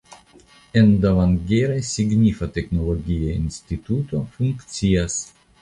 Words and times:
En 0.79 0.87
Davangere 1.03 1.75
signifa 1.91 2.49
teknologia 2.57 3.37
instituto 3.45 4.27
funkcias. 4.39 5.25